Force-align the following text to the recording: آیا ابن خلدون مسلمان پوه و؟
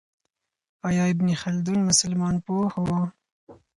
آیا 0.87 1.03
ابن 1.13 1.27
خلدون 1.41 1.79
مسلمان 1.89 2.35
پوه 2.45 2.71
و؟ 2.85 2.87